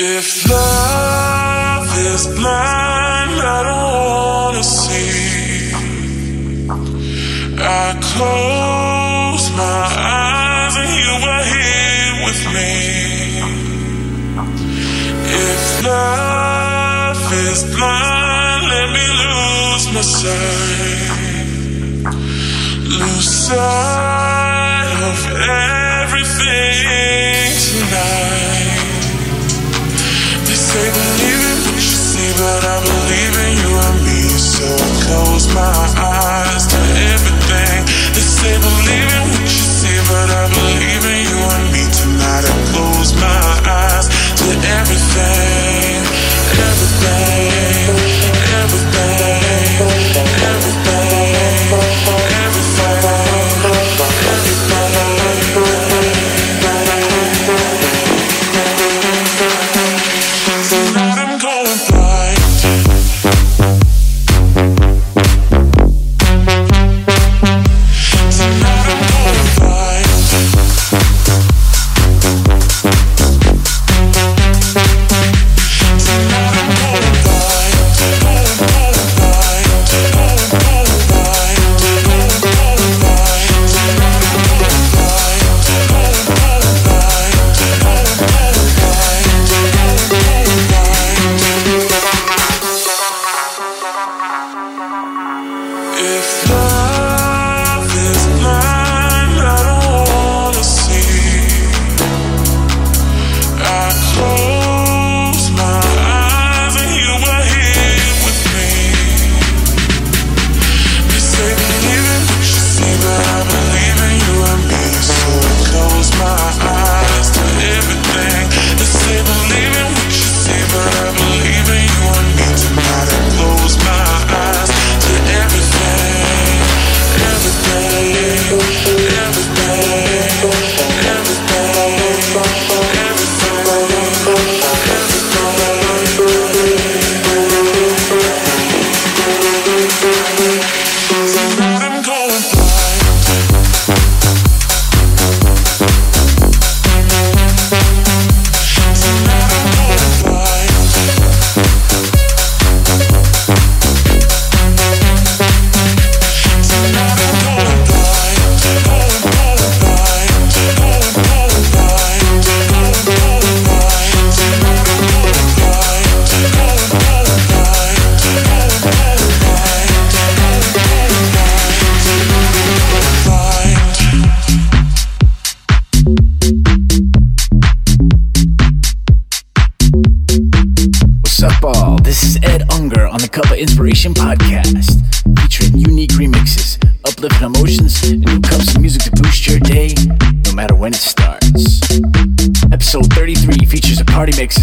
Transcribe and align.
If 0.00 0.48
love 0.48 1.90
is 1.98 2.28
blind, 2.38 3.34
I 3.42 3.62
don't 3.66 4.04
wanna 4.06 4.62
see. 4.62 5.72
I 7.58 7.98
close 8.00 9.50
my 9.56 9.82
eyes 9.98 10.76
and 10.76 10.90
you 11.02 11.14
are 11.34 11.44
here 11.50 12.14
with 12.26 12.42
me. 12.54 13.42
If 15.34 15.84
love 15.84 17.32
is 17.32 17.64
blind, 17.74 18.68
let 18.70 18.88
me 18.94 19.06
lose 19.24 19.84
my 19.94 20.02
sight. 20.02 21.10
Lose 23.00 23.28
sight. 23.48 24.07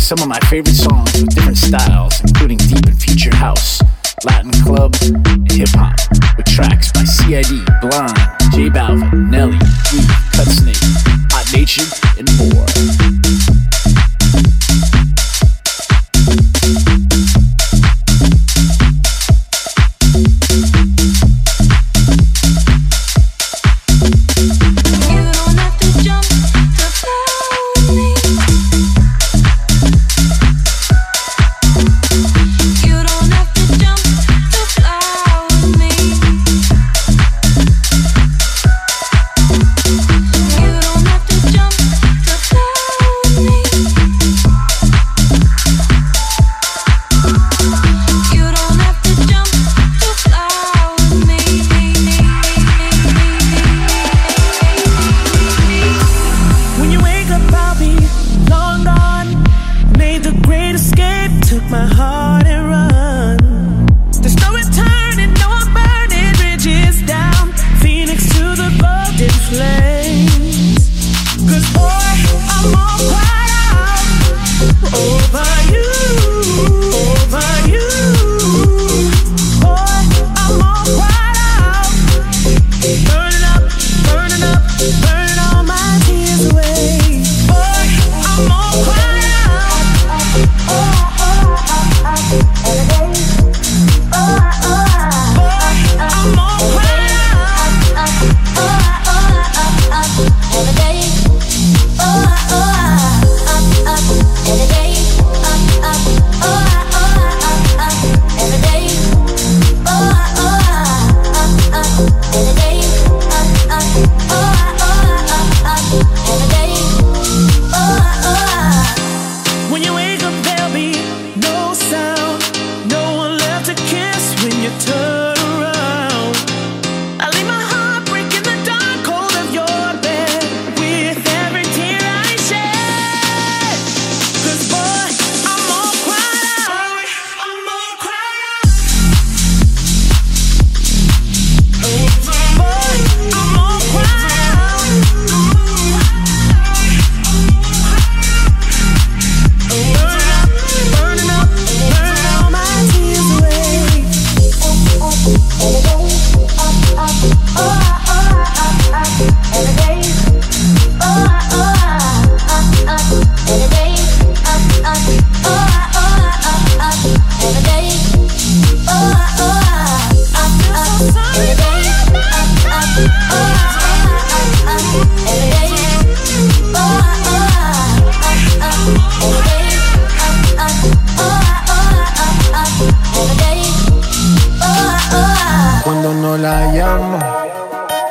some 0.05 0.19
of 0.19 0.27
my 0.27 0.39
favorite 0.41 0.75
songs. 0.75 0.94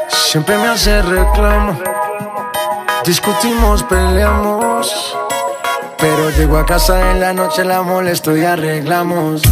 Siempre 0.09 0.59
me 0.59 0.67
hace 0.67 1.01
reclamo. 1.03 1.79
Discutimos, 3.07 3.85
peleamos. 3.85 5.17
Pero 5.99 6.31
llego 6.31 6.59
a 6.59 6.67
casa 6.67 7.13
en 7.13 7.21
la 7.21 7.33
noche, 7.33 7.65
la 7.65 7.83
molesto 7.83 8.37
y 8.37 8.45
arreglamos. 8.45 9.43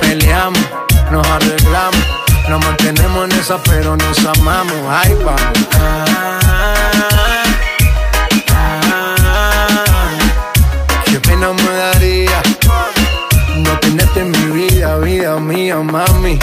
Peleamos, 0.00 0.60
nos 1.12 1.26
arreglamos. 1.28 2.06
Nos 2.48 2.64
mantenemos 2.64 3.30
en 3.30 3.38
esa, 3.38 3.58
pero 3.62 3.96
nos 3.96 4.18
amamos. 4.26 4.76
Ay, 4.88 5.16
vamos. 5.24 6.39
Mía, 15.70 15.76
mami. 15.78 16.38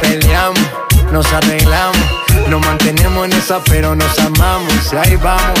Peleamos, 0.00 0.60
nos 1.12 1.32
arreglamos, 1.32 1.98
nos 2.48 2.60
mantenemos 2.60 3.26
en 3.26 3.32
esa, 3.32 3.62
pero 3.64 3.94
nos 3.94 4.18
amamos. 4.18 4.92
Y 4.92 4.96
ahí 4.96 5.16
vamos. 5.16 5.60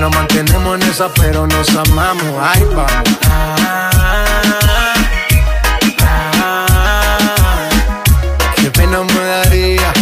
Nos 0.00 0.14
mantenemos 0.14 0.80
en 0.80 0.88
esa, 0.88 1.08
pero 1.12 1.46
nos 1.46 1.68
amamos. 1.76 2.34
Ay, 2.40 2.64
vamos. 2.74 2.90
Qué 8.56 8.70
pena 8.70 9.02
me 9.02 9.24
daría 9.24 9.92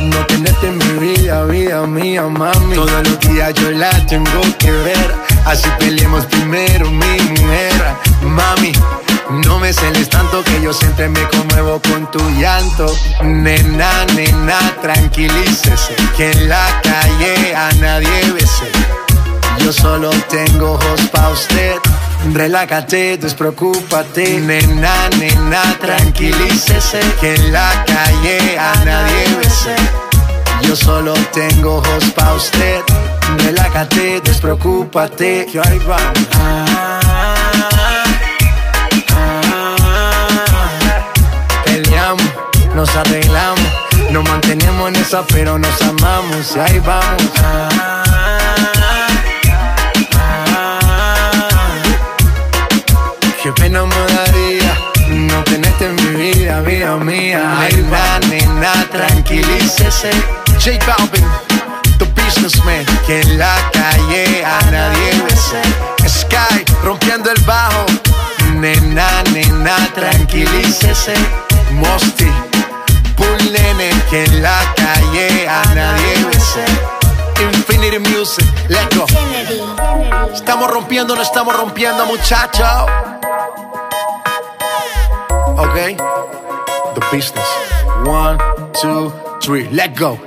no 0.00 0.26
tenerte 0.26 0.68
en 0.68 0.78
mi 0.78 1.14
vida, 1.14 1.44
vida 1.44 1.86
mía, 1.86 2.22
mami. 2.22 2.74
Todos 2.74 3.06
los 3.06 3.20
días 3.20 3.52
yo 3.54 3.70
la 3.72 3.90
tengo 4.06 4.40
que 4.58 4.70
ver. 4.70 5.14
Así 5.44 5.68
peleemos 5.78 6.24
primero, 6.26 6.90
mi 6.90 7.20
mujer. 7.20 7.96
Mami, 8.22 8.72
no 9.30 9.58
me 9.58 9.72
celes 9.72 10.08
tanto 10.08 10.42
que 10.44 10.60
yo 10.62 10.72
siempre 10.72 11.08
me 11.08 11.20
conmuevo 11.28 11.80
con 11.80 12.10
tu 12.10 12.20
llanto. 12.38 12.86
Nena, 13.22 14.04
nena, 14.14 14.58
tranquilícese. 14.80 15.94
Que 16.16 16.30
en 16.30 16.48
la 16.48 16.80
calle 16.82 17.54
a 17.54 17.70
nadie 17.80 18.32
bese. 18.32 18.70
Yo 19.58 19.72
solo 19.72 20.10
tengo 20.28 20.74
ojos 20.74 21.00
pa' 21.12 21.30
usted. 21.30 21.76
Relájate, 22.32 23.16
despreocúpate. 23.16 24.40
Nena, 24.40 25.08
nena, 25.18 25.62
tranquilícese. 25.80 27.00
Que 27.20 27.34
en 27.34 27.52
la 27.52 27.84
calle 27.84 28.58
a 28.58 28.84
nadie 28.84 29.36
bese. 29.38 29.74
Yo 30.62 30.76
solo 30.76 31.14
tengo 31.32 31.78
ojos 31.78 32.04
pa' 32.14 32.34
usted. 32.34 32.80
Relájate, 33.38 34.20
despreocúpate. 34.20 35.46
Peleamos, 35.52 37.95
nos 42.76 42.94
arreglamos, 42.94 43.60
nos 44.10 44.22
mantenemos 44.28 44.88
en 44.90 44.96
esa, 44.96 45.26
pero 45.26 45.58
nos 45.58 45.80
amamos. 45.80 46.54
Y 46.54 46.58
ahí 46.58 46.78
vamos. 46.80 47.22
Qué 53.42 53.52
pena 53.52 53.82
me 53.84 54.12
daría 54.12 54.76
no 55.08 55.42
tenerte 55.44 55.86
en 55.86 55.94
mi 55.96 56.32
vida, 56.32 56.60
vida 56.60 56.96
mía. 56.96 57.56
Ay, 57.58 57.72
Nena, 57.76 58.18
nena, 58.28 58.72
tranquilícese. 58.92 60.10
J 60.62 60.78
Balvin, 60.86 61.24
the 61.98 62.04
businessman. 62.14 62.84
Que 63.06 63.22
en 63.22 63.38
la 63.38 63.56
calle 63.72 64.44
a 64.44 64.70
nadie 64.70 65.22
bese. 65.24 65.62
Sky, 66.06 66.64
rompiendo 66.84 67.30
el 67.30 67.42
bajo. 67.44 67.86
Nena, 68.52 69.22
nena, 69.32 69.76
tranquilícese. 69.94 71.14
Mosty. 71.70 72.45
Que 74.10 74.24
en 74.24 74.42
la 74.42 74.74
calle 74.76 75.48
a 75.48 75.74
nadie 75.74 76.24
bese. 76.26 76.64
Infinity 77.40 77.98
Music, 77.98 78.46
let's 78.68 78.96
go. 78.96 79.06
Estamos 80.32 80.70
rompiendo, 80.70 81.14
no 81.14 81.22
estamos 81.22 81.56
rompiendo, 81.56 82.06
muchachos. 82.06 82.66
Okay? 85.58 85.96
The 86.94 87.00
business. 87.12 87.46
One, 88.04 88.38
two, 88.80 89.12
three, 89.40 89.68
let 89.70 89.98
go. 89.98 90.18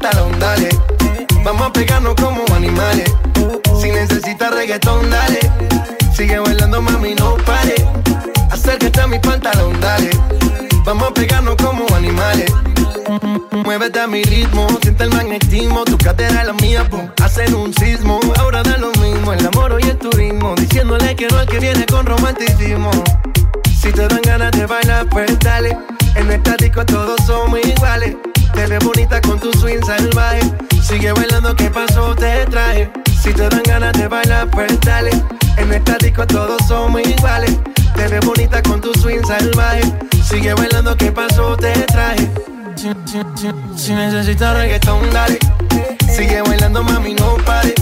Pantalón, 0.00 0.38
dale. 0.38 0.68
Vamos 1.44 1.62
a 1.62 1.72
pegarnos 1.72 2.14
como 2.14 2.42
animales. 2.54 3.12
Si 3.80 3.90
necesitas 3.90 4.52
reggaetón, 4.52 5.10
dale. 5.10 5.40
Sigue 6.14 6.38
bailando, 6.38 6.80
mami, 6.80 7.14
no 7.14 7.36
pare. 7.44 7.74
Acércate 8.50 9.00
a 9.00 9.06
mi 9.06 9.18
pantalón, 9.18 9.78
dale. 9.80 10.10
Vamos 10.84 11.10
a 11.10 11.14
pegarnos 11.14 11.56
como 11.56 11.86
animales. 11.94 12.50
Muévete 13.64 14.00
a 14.00 14.06
mi 14.06 14.22
ritmo, 14.22 14.66
siente 14.82 15.04
el 15.04 15.10
magnetismo. 15.10 15.84
Tu 15.84 15.98
cadera 15.98 16.40
es 16.40 16.46
la 16.46 16.52
mía, 16.54 16.88
pum, 16.88 17.08
hacen 17.22 17.54
un 17.54 17.72
sismo. 17.74 18.20
Ahora 18.38 18.62
da 18.62 18.78
lo 18.78 18.90
mismo, 18.92 19.32
el 19.32 19.46
amor 19.46 19.78
y 19.82 19.88
el 19.88 19.98
turismo. 19.98 20.54
Diciéndole 20.56 21.14
que 21.14 21.28
no 21.28 21.38
al 21.38 21.46
que 21.46 21.58
viene 21.58 21.84
con 21.86 22.06
romanticismo. 22.06 22.90
Si 23.78 23.92
te 23.92 24.08
dan 24.08 24.22
ganas 24.22 24.52
de 24.52 24.66
bailar, 24.66 25.06
pues 25.10 25.38
dale. 25.40 25.76
En 26.14 26.30
esta 26.30 26.56
disco 26.56 26.84
todos 26.86 27.20
somos 27.26 27.60
iguales. 27.64 28.16
Te 28.54 28.66
ves 28.66 28.84
bonita 28.84 29.20
con 29.20 29.38
tu 29.38 29.52
swing 29.52 29.82
salvaje. 29.84 30.40
Sigue 30.82 31.12
bailando, 31.12 31.54
¿qué 31.56 31.70
pasó? 31.70 32.14
Te 32.14 32.44
traje. 32.46 32.90
Si 33.22 33.32
te 33.32 33.48
dan 33.48 33.62
ganas 33.64 33.92
de 33.94 34.08
bailar, 34.08 34.48
pues 34.50 34.78
dale. 34.80 35.10
En 35.56 35.72
esta 35.72 35.96
disco 35.98 36.26
todos 36.26 36.60
somos 36.66 37.02
iguales. 37.06 37.56
Te 37.94 38.08
ves 38.08 38.24
bonita 38.24 38.62
con 38.62 38.80
tu 38.80 38.92
swing 38.94 39.22
salvaje. 39.26 39.82
Sigue 40.28 40.54
bailando, 40.54 40.96
¿qué 40.96 41.12
pasó? 41.12 41.56
Te 41.56 41.72
traje. 41.86 42.28
Si, 42.76 42.88
si- 43.04 43.22
si- 43.36 43.82
si 43.84 43.92
necesitas 43.92 44.56
reggaetón, 44.56 45.10
dale. 45.12 45.38
Sigue 46.14 46.42
bailando, 46.42 46.82
mami, 46.82 47.14
no 47.14 47.36
pare. 47.44 47.74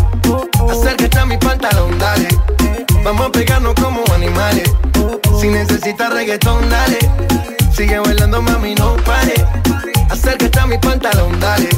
Acércate 0.71 1.19
a 1.19 1.25
mi 1.27 1.37
pantalón, 1.39 1.99
dale. 1.99 2.29
Vamos 3.05 3.27
a 3.29 3.33
pegarnos 3.33 3.75
como 3.75 4.03
animales. 4.15 4.71
Si 5.41 5.49
necesitas 5.49 6.13
reggaetón, 6.13 6.69
dale. 6.69 6.99
Sigue 7.73 7.99
bailando, 8.01 8.43
mami, 8.43 8.75
no 8.75 8.97
pare. 8.97 9.35
Acércate 10.11 10.59
a 10.59 10.67
mi 10.67 10.79
pantalón, 10.79 11.39
dale. 11.41 11.69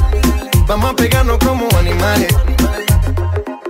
Vamos 0.67 0.91
a 0.91 0.95
pegarnos 0.95 1.37
como 1.39 1.67
animales. 1.77 2.33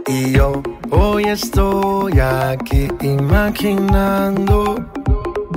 Y 0.07 0.31
yo 0.33 0.61
hoy 0.91 1.25
estoy 1.25 2.19
aquí 2.19 2.87
imaginando. 3.01 4.85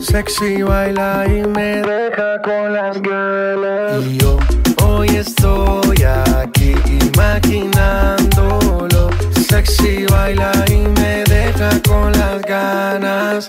Sexy 0.00 0.62
baila 0.62 1.24
y 1.26 1.46
me 1.46 1.82
deja 1.82 2.40
con 2.42 2.72
las 2.72 3.00
ganas. 3.02 4.04
Y 4.04 4.18
yo 4.18 4.38
hoy 4.84 5.08
estoy 5.08 6.02
aquí 6.02 6.74
imaginándolo. 7.14 9.10
Sexy 9.48 10.06
baila 10.06 10.52
y 10.68 10.76
me 10.76 11.24
deja 11.24 11.70
con 11.86 12.12
las 12.12 12.42
ganas. 12.42 13.48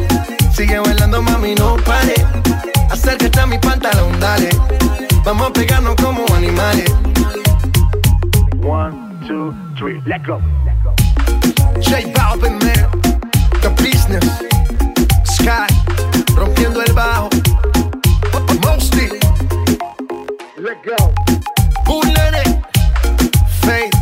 Sigue 0.53 0.79
bailando, 0.79 1.21
mami, 1.21 1.55
no 1.55 1.75
pare. 1.77 2.15
Acércate 2.89 3.39
a 3.39 3.45
mi 3.45 3.57
pantalón, 3.57 4.19
dale. 4.19 4.49
Vamos 5.23 5.47
a 5.47 5.53
pegarnos 5.53 5.95
como 5.95 6.25
animales. 6.35 6.91
One, 8.63 8.93
two, 9.27 9.53
three, 9.77 10.01
let 10.05 10.25
go. 10.25 10.39
J 11.79 12.11
Balvin, 12.13 12.59
man. 12.59 12.89
The 13.61 13.69
business. 13.81 14.25
Sky. 15.23 15.67
Rompiendo 16.35 16.81
el 16.81 16.93
bajo. 16.93 17.29
Mosty. 18.63 19.09
Let 20.57 20.77
go. 20.85 21.13
Bullet. 21.85 22.61
Faith. 23.61 24.00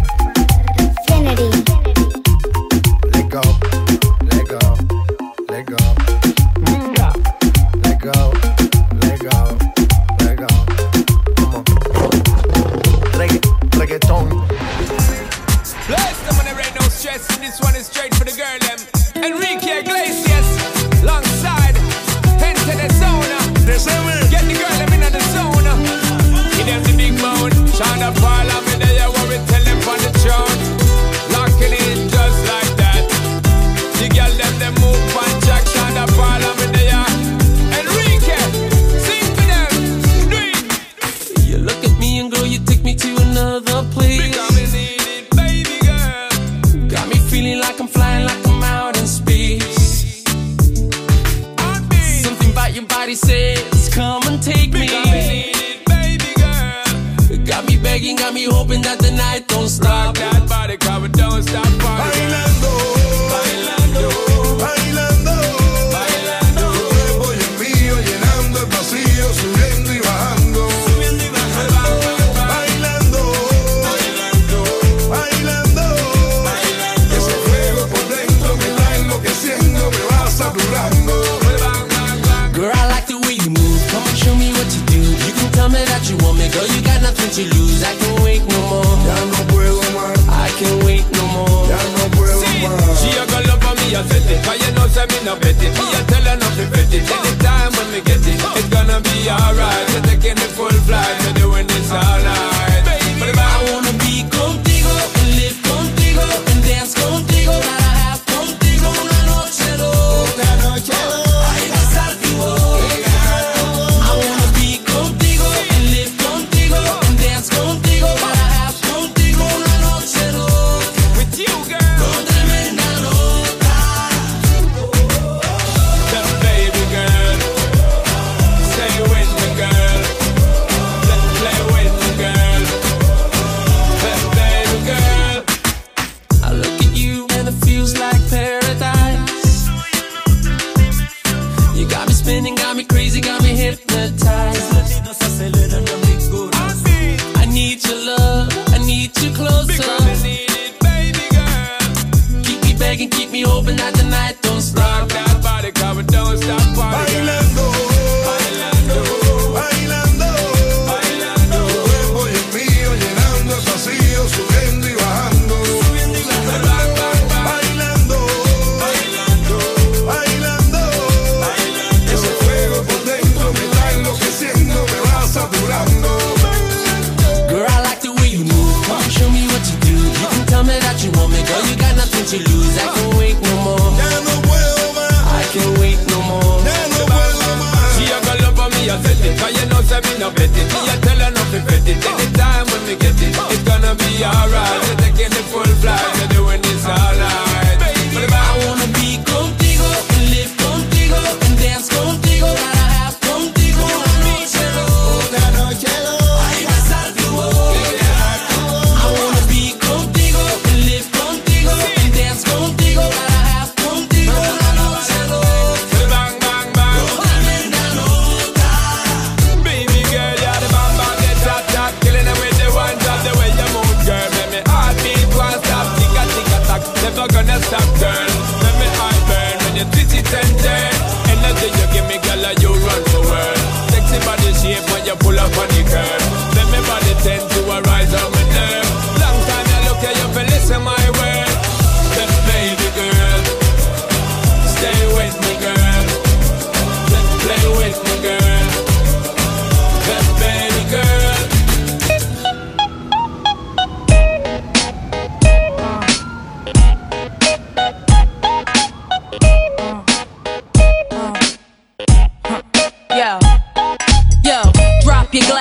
变 265.30 265.46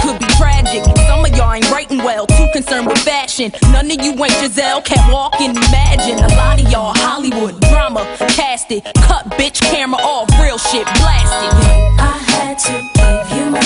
could 0.00 0.18
be 0.18 0.26
tragic. 0.36 0.84
Some 1.06 1.24
of 1.24 1.36
y'all 1.36 1.52
ain't 1.52 1.70
writing 1.70 1.98
well, 1.98 2.26
too 2.26 2.48
concerned 2.52 2.86
with 2.86 2.98
fashion. 2.98 3.52
None 3.72 3.90
of 3.90 4.02
you 4.02 4.12
ain't 4.12 4.32
Giselle, 4.40 4.82
can't 4.82 5.12
walk 5.12 5.40
and 5.40 5.56
imagine. 5.56 6.18
A 6.18 6.28
lot 6.36 6.60
of 6.60 6.70
y'all 6.70 6.94
Hollywood 6.94 7.60
drama, 7.60 8.04
cast 8.36 8.70
it. 8.70 8.84
Cut 9.08 9.24
bitch 9.38 9.60
camera 9.60 10.00
off, 10.00 10.28
real 10.40 10.58
shit 10.58 10.84
blasted. 10.84 11.52
I 11.98 12.18
had 12.32 12.58
to 12.58 12.72
give 12.94 13.38
you 13.38 13.50
more. 13.50 13.60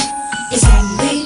It's 0.52 0.64
only 0.64 1.25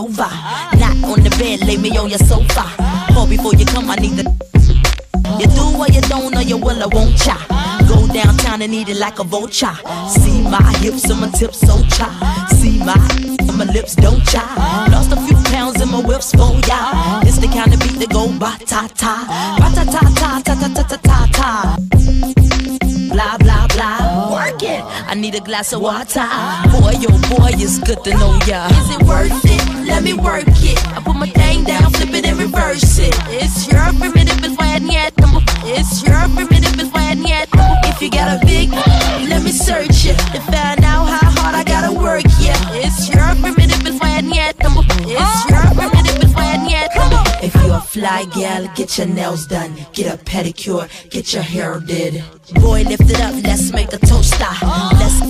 over. 0.00 0.30
Not 0.80 0.96
on 1.04 1.20
the 1.22 1.30
bed, 1.38 1.60
lay 1.66 1.76
me 1.76 1.96
on 1.98 2.08
your 2.08 2.18
sofa. 2.18 2.64
Call 3.12 3.26
before 3.26 3.54
you 3.54 3.66
come, 3.66 3.90
I 3.90 3.96
need 3.96 4.16
the. 4.16 4.24
You 5.38 5.46
do 5.46 5.64
or 5.78 5.88
you 5.88 6.00
don't, 6.02 6.34
or 6.36 6.42
you 6.42 6.56
will 6.56 6.82
or 6.82 6.88
won't 6.88 7.16
cha. 7.18 7.36
Go 7.88 8.06
downtown 8.12 8.62
and 8.62 8.74
eat 8.74 8.88
it 8.88 8.96
like 8.96 9.18
a 9.18 9.24
vulture. 9.24 9.76
See 10.08 10.42
my 10.42 10.62
hips 10.80 11.04
and 11.10 11.20
my 11.20 11.30
tips 11.30 11.60
so 11.60 11.76
cha. 11.96 12.08
See 12.58 12.78
my 12.78 12.96
and 13.48 13.58
my 13.58 13.64
lips 13.72 13.94
don't 13.94 14.24
cha. 14.24 14.44
Lost 14.90 15.12
a 15.12 15.16
few 15.26 15.36
pounds 15.52 15.80
in 15.80 15.90
my 15.90 16.00
whips 16.00 16.32
for 16.32 16.52
ya. 16.68 17.20
It's 17.22 17.38
the 17.38 17.48
kind 17.48 17.72
of 17.74 17.80
beat 17.80 17.98
that 18.00 18.10
go 18.10 18.28
ba 18.38 18.56
ta 18.64 18.88
ta, 18.94 19.14
ba 19.60 19.68
ta 19.76 19.84
ta 19.84 20.00
ta 20.20 20.40
ta 20.46 20.54
ta 20.54 20.68
ta 20.74 20.82
ta 20.82 20.96
ta 20.96 21.29
a 25.40 25.44
glass 25.44 25.72
of 25.72 25.80
water. 25.80 26.26
Boy, 26.72 26.94
oh 27.08 27.20
boy, 27.30 27.50
it's 27.54 27.78
good 27.78 28.02
to 28.04 28.10
know 28.10 28.38
ya. 28.46 28.68
Is 28.68 28.90
it 28.96 29.02
worth 29.04 29.44
it? 29.44 29.86
Let 29.86 30.02
me 30.02 30.14
work 30.14 30.44
it. 30.48 30.78
I 30.96 31.00
put 31.02 31.16
my 31.16 31.28
thing 31.28 31.64
down, 31.64 31.90
flip 31.92 32.14
it 32.14 32.26
and 32.26 32.38
reverse 32.38 32.98
it. 32.98 33.14
It's 33.28 33.70
your 33.70 33.84
primitive 33.98 34.44
is 34.44 34.56
why 34.56 34.74
I 34.74 34.78
need 34.78 35.12
It's 35.64 36.02
your 36.02 36.20
primitive 36.34 36.78
is 36.80 36.90
why 36.92 37.10
I 37.10 37.14
need 37.14 37.48
If 37.90 38.02
you 38.02 38.10
got 38.10 38.42
a 38.42 38.46
big, 38.46 38.69
fly 48.00 48.24
gal, 48.34 48.66
get 48.74 48.96
your 48.96 49.06
nails 49.06 49.46
done, 49.46 49.74
get 49.92 50.06
a 50.14 50.16
pedicure, 50.24 50.88
get 51.10 51.34
your 51.34 51.42
hair 51.42 51.80
did. 51.80 52.24
Boy, 52.54 52.82
lift 52.84 53.10
it 53.10 53.20
up, 53.20 53.34
let's 53.44 53.72
make 53.72 53.92
a 53.92 53.98
toaster. 53.98 54.54
Let's 55.00 55.20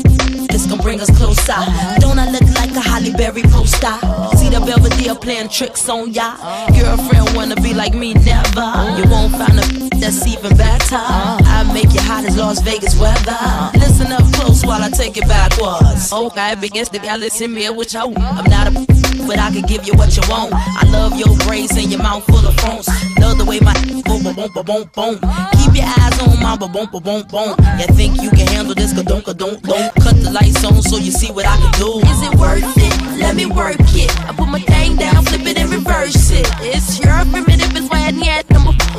this 0.51 0.67
gon' 0.67 0.79
bring 0.79 1.01
us 1.01 1.11
closer. 1.17 1.61
Don't 1.99 2.19
I 2.19 2.31
look 2.31 2.49
like 2.55 2.71
a 2.71 2.81
Holly 2.81 3.13
Berry 3.13 3.43
poster? 3.43 3.97
See 4.37 4.51
the 4.51 4.63
Belvedere 4.65 5.15
playing 5.17 5.49
tricks 5.49 5.89
on 5.89 6.13
ya. 6.13 6.37
Girlfriend 6.77 7.35
wanna 7.37 7.57
be 7.57 7.75
like 7.75 7.95
me, 7.95 8.15
never. 8.15 8.69
You 8.97 9.05
won't 9.11 9.33
find 9.33 9.59
a 9.59 9.91
that's 10.01 10.27
even 10.27 10.57
better. 10.57 11.50
I 11.61 11.73
make 11.75 11.93
you 11.93 12.01
hot 12.01 12.25
as 12.25 12.39
Las 12.39 12.63
Vegas 12.63 12.99
weather. 12.99 13.37
Listen 13.75 14.11
up 14.13 14.25
close 14.33 14.65
while 14.65 14.83
I 14.83 14.89
take 14.89 15.19
it 15.19 15.29
backwards. 15.29 16.11
Okay, 16.11 16.55
to 16.57 16.99
y'all 17.05 17.19
listen 17.19 17.53
me 17.53 17.69
what 17.69 17.93
you 17.93 18.01
I'm 18.01 18.49
not 18.49 18.69
a 18.69 18.71
but 19.29 19.39
I 19.39 19.53
can 19.53 19.69
give 19.69 19.85
you 19.85 19.93
what 19.93 20.17
you 20.17 20.23
want. 20.31 20.55
I 20.57 20.89
love 20.89 21.21
your 21.21 21.37
braids 21.45 21.77
and 21.77 21.93
your 21.93 22.01
mouth 22.01 22.25
full 22.25 22.49
of 22.49 22.57
phones. 22.57 22.89
Love 23.21 23.37
the 23.37 23.45
way 23.45 23.61
my 23.61 23.75
boom 24.09 24.25
boom 24.25 24.35
boom 24.41 24.65
boom 24.65 24.89
boom. 24.89 25.21
Keep 25.61 25.77
your 25.77 25.85
eyes 26.01 26.17
on 26.25 26.41
my 26.41 26.57
boom 26.57 26.73
boom 26.73 26.89
boom 26.89 27.29
boom. 27.29 27.53
You 27.77 27.89
think 27.93 28.23
you 28.23 28.31
can 28.31 28.49
handle 28.49 28.75
this? 28.75 28.95
Ka 28.95 29.03
don't 29.03 29.23
don't 29.37 29.61
don't. 29.61 29.93
Cut 30.01 30.17
the 30.17 30.31
lights 30.33 30.65
on 30.65 30.81
so 30.81 30.97
you 30.97 31.13
see 31.13 31.31
what 31.31 31.45
I 31.45 31.61
can 31.61 31.73
do. 31.77 32.01
Is 32.09 32.23
it 32.25 32.41
worth 32.41 32.65
it? 32.65 33.21
Let 33.21 33.37
me 33.37 33.45
work 33.45 33.77
it. 34.01 34.09
I 34.25 34.33
put 34.33 34.49
my 34.49 34.61
thing 34.61 34.97
down, 34.97 35.27
flip 35.27 35.45
it 35.45 35.59
and 35.59 35.69
reverse 35.69 36.31
it. 36.31 36.49
It's 36.65 36.99
your 37.05 37.21
primitive 37.29 37.77
is 37.77 37.87
why 37.91 38.09
I 38.09 38.13
need 38.13 38.49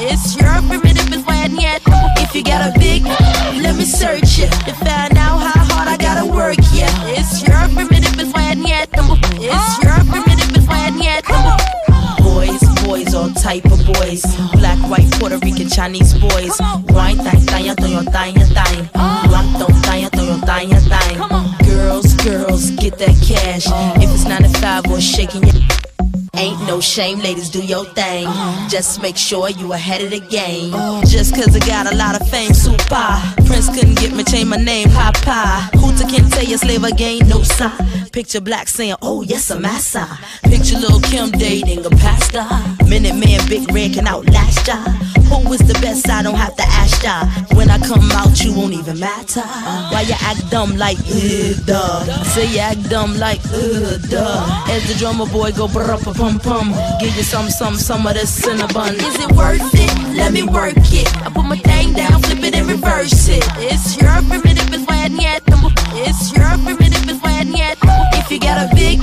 It's 0.03 0.35
your 0.35 0.49
primitive 0.65 1.13
is 1.13 1.23
I 1.27 1.45
If 2.17 2.33
you 2.33 2.43
got 2.43 2.75
a 2.75 2.79
big, 2.79 3.03
let 3.61 3.75
me 3.75 3.85
search 3.85 4.39
it 4.39 4.49
to 4.65 4.73
find 4.73 5.15
out 5.15 5.37
how 5.37 5.63
hard 5.69 5.87
I 5.87 5.95
gotta 5.95 6.25
work. 6.25 6.57
Yeah, 6.73 6.89
it's 7.05 7.45
your 7.45 7.61
primitive 7.69 8.19
is 8.19 8.33
I 8.33 8.57
It's 8.57 9.83
your 9.83 9.93
primitive 10.09 10.57
is 10.57 10.65
I 10.67 10.89
Boys, 12.23 12.63
boys, 12.83 13.13
all 13.13 13.29
type 13.29 13.65
of 13.65 13.85
boys. 13.85 14.25
Black, 14.57 14.79
white, 14.89 15.11
Puerto 15.19 15.37
Rican, 15.37 15.69
Chinese 15.69 16.17
boys. 16.17 16.57
Wine, 16.89 17.17
thang, 17.17 17.41
thang, 17.45 17.75
thang, 17.75 18.05
thang, 18.05 18.33
thang. 18.33 18.89
Rock, 19.29 19.45
don't 19.59 19.77
thang, 19.85 20.09
thang, 20.09 20.41
thang, 20.41 20.69
thang. 20.89 21.67
Girls, 21.69 22.15
girls, 22.25 22.71
get 22.71 22.97
that 22.97 23.13
cash. 23.21 23.67
If 24.01 24.09
it's 24.09 24.25
95 24.25 24.87
or 24.89 24.99
shaking 24.99 25.43
your. 25.43 25.80
Ain't 26.41 26.59
no 26.61 26.65
uh-huh. 26.65 26.81
shame, 26.81 27.19
ladies, 27.19 27.49
do 27.51 27.63
your 27.63 27.85
thing. 27.85 28.25
Uh-huh. 28.25 28.67
Just 28.67 28.99
make 28.99 29.15
sure 29.15 29.51
you 29.51 29.73
ahead 29.73 30.01
of 30.01 30.09
the 30.09 30.19
game. 30.19 30.73
Uh-huh. 30.73 31.05
Just 31.05 31.35
cause 31.35 31.55
I 31.55 31.59
got 31.59 31.85
a 31.93 31.95
lot 31.95 32.19
of 32.19 32.27
fame, 32.29 32.55
super. 32.55 33.13
Prince 33.45 33.69
couldn't 33.69 33.99
get 33.99 34.11
me, 34.11 34.23
change 34.23 34.49
my 34.49 34.57
name, 34.57 34.89
Papa. 34.89 35.69
Hooter 35.77 36.07
can't 36.09 36.33
tell 36.33 36.43
you 36.43 36.57
slave 36.57 36.83
again, 36.83 37.29
no 37.29 37.43
sign. 37.43 37.90
Picture 38.11 38.41
black 38.41 38.67
saying, 38.67 38.95
oh, 39.01 39.19
oh 39.19 39.21
yes, 39.21 39.49
I'm 39.51 39.61
massa. 39.61 40.05
Picture 40.43 40.77
little 40.77 40.99
Kim 40.99 41.31
dating 41.31 41.85
a 41.85 41.89
pastor. 41.89 42.43
Minute 42.89 43.15
man, 43.15 43.39
Big 43.47 43.71
Red 43.71 43.93
can 43.93 44.05
outlast 44.05 44.67
ya. 44.67 44.75
Who 45.31 45.53
is 45.53 45.61
the 45.61 45.79
best? 45.81 46.09
I 46.09 46.21
don't 46.21 46.35
have 46.35 46.53
to 46.57 46.63
ask 46.63 47.01
ya. 47.03 47.23
When 47.55 47.69
I 47.69 47.77
come 47.79 48.11
out, 48.11 48.43
you 48.43 48.53
won't 48.53 48.73
even 48.73 48.99
matter. 48.99 49.39
Why 49.39 50.03
you 50.05 50.15
act 50.19 50.49
dumb 50.51 50.75
like, 50.75 50.97
ugh, 51.07 51.55
duh. 51.65 52.03
Say 52.35 52.51
you 52.51 52.59
act 52.59 52.89
dumb 52.89 53.15
like, 53.17 53.39
ugh, 53.45 54.01
duh. 54.09 54.65
As 54.67 54.83
the 54.91 54.95
drummer 54.99 55.25
boy 55.27 55.53
go 55.53 55.69
brr 55.69 55.95
pum 56.03 56.39
pum. 56.39 56.75
Give 56.99 57.15
you 57.15 57.23
some, 57.23 57.49
some, 57.49 57.75
some 57.75 58.05
of 58.05 58.13
this 58.15 58.29
cinnamon. 58.29 58.95
Is 58.95 59.15
it 59.23 59.31
worth 59.31 59.61
it? 59.73 60.17
Let 60.17 60.33
me 60.33 60.43
work 60.43 60.75
it. 60.75 61.07
I 61.23 61.29
put 61.31 61.45
my 61.45 61.57
thing 61.57 61.93
down, 61.93 62.21
flip 62.21 62.43
it 62.43 62.55
and 62.55 62.67
reverse 62.67 63.29
it. 63.29 63.43
It's 63.55 63.95
your 63.95 64.19
primitive 64.27 64.73
is 64.73 64.85
why 64.85 65.03
I 65.03 65.07
need 65.07 65.41
It's 66.03 66.31
your 66.31 66.57
primitive 66.63 67.09
is 67.09 67.21
why 67.21 67.39
I 67.39 67.43
need 67.43 67.77
If 68.17 68.31
you 68.31 68.39
got 68.39 68.57
a 68.71 68.75
big, 68.75 68.99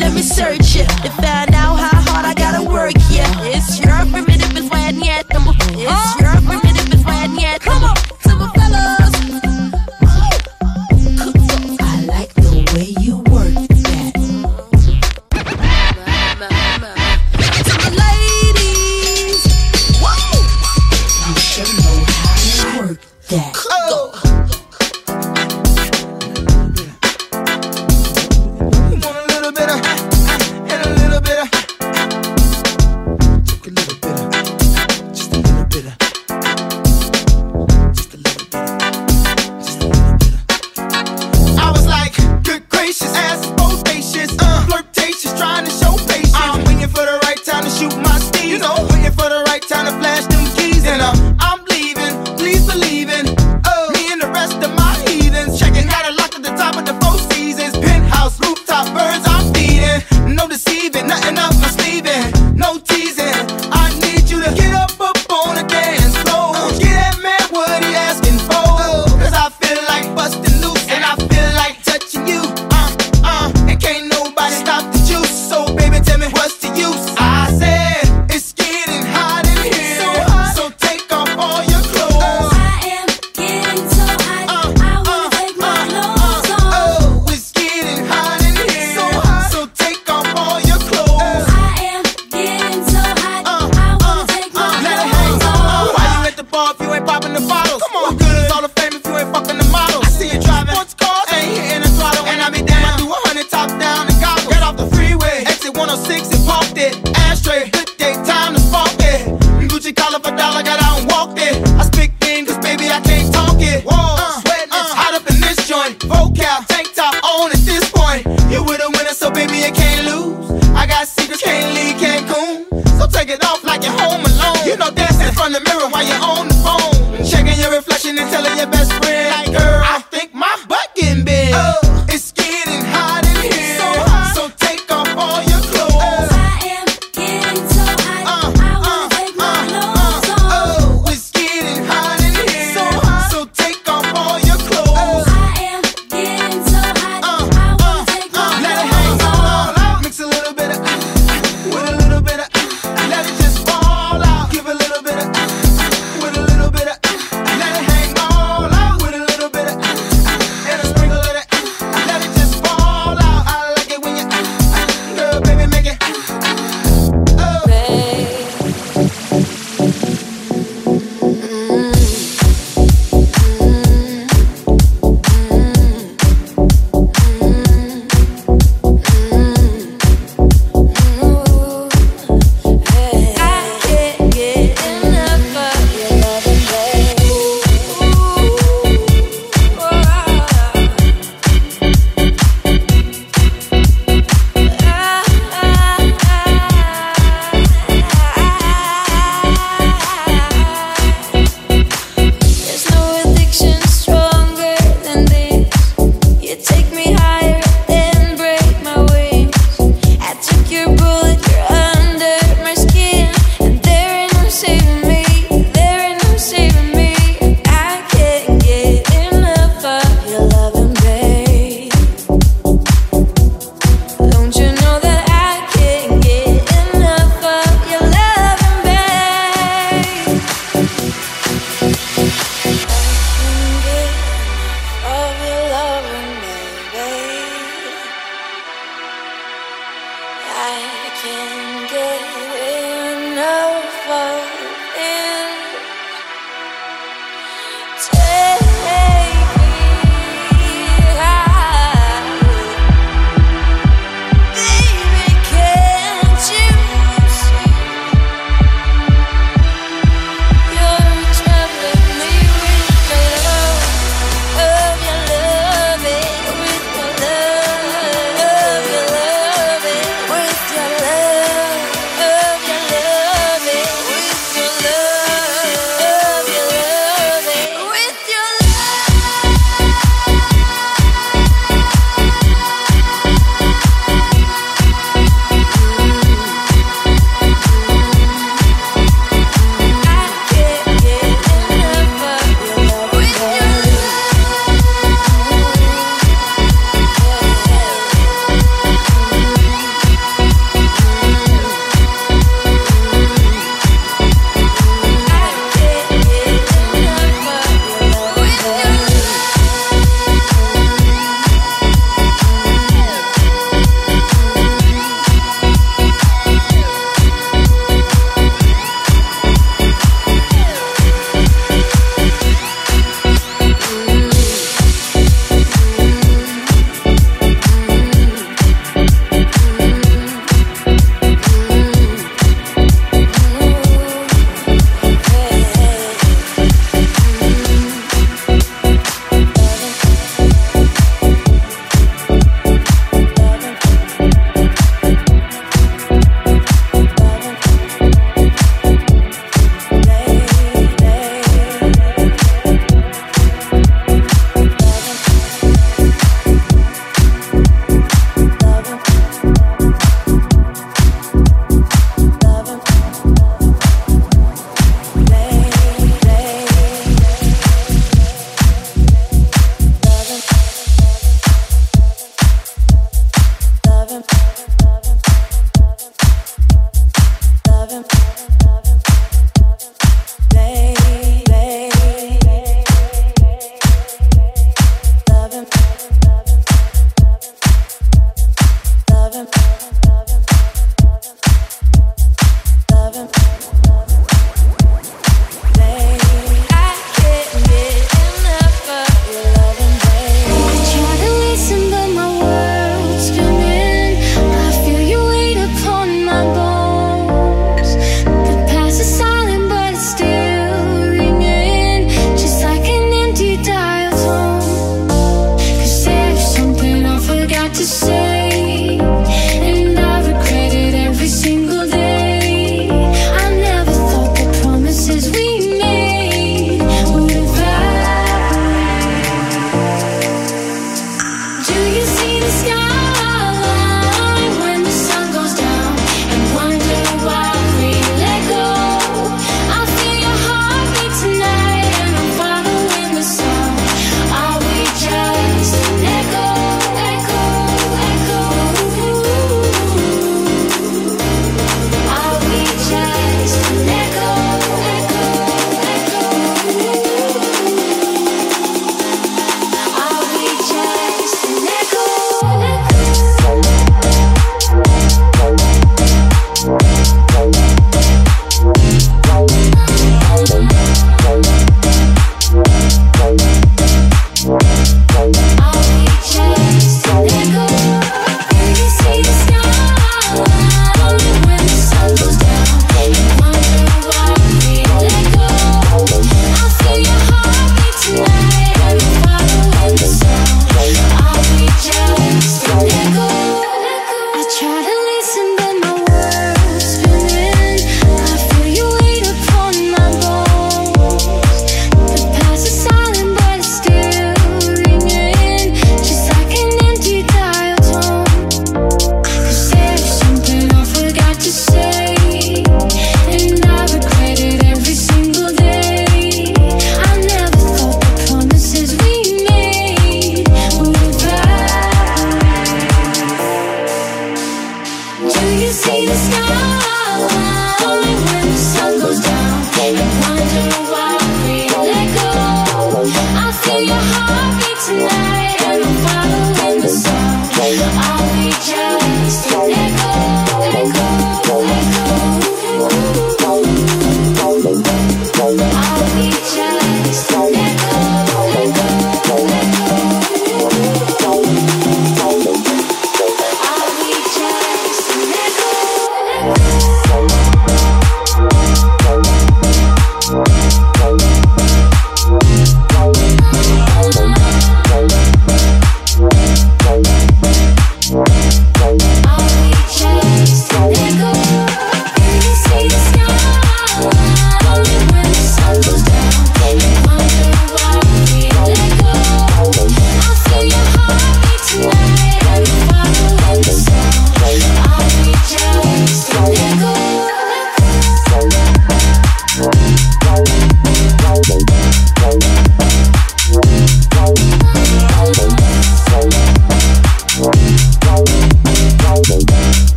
let 0.00 0.12
me 0.12 0.22
search 0.22 0.76
it. 0.76 0.88
To 1.02 1.10
find 1.10 1.51